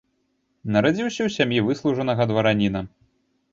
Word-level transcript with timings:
Нарадзіўся 0.75 1.17
ў 1.17 1.29
сям'і 1.37 1.63
выслужанага 1.69 2.29
двараніна. 2.35 2.85